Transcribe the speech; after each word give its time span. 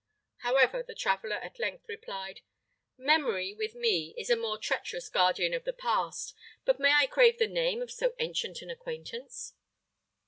However, 0.37 0.81
the 0.81 0.95
traveller 0.95 1.35
at 1.35 1.59
length 1.59 1.87
replied, 1.87 2.41
"Memory, 2.97 3.53
with 3.53 3.75
me, 3.75 4.15
is 4.17 4.31
a 4.31 4.35
more 4.35 4.57
treacherous 4.57 5.09
guardian 5.09 5.53
of 5.53 5.63
the 5.63 5.73
past; 5.73 6.33
but 6.65 6.79
may 6.79 6.91
I 6.93 7.05
crave 7.05 7.37
the 7.37 7.45
name 7.45 7.83
of 7.83 7.91
so 7.91 8.15
ancient 8.17 8.63
an 8.63 8.71
acquaintance?" 8.71 9.53